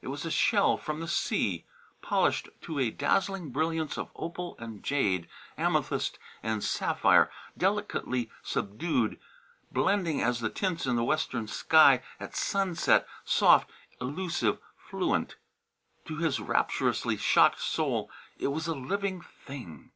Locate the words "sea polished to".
1.06-2.80